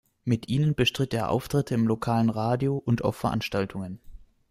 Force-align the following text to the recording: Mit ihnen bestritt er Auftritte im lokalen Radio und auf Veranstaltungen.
Mit 0.25 0.49
ihnen 0.49 0.73
bestritt 0.73 1.13
er 1.13 1.29
Auftritte 1.29 1.75
im 1.75 1.85
lokalen 1.85 2.31
Radio 2.31 2.75
und 2.75 3.03
auf 3.03 3.17
Veranstaltungen. 3.17 3.99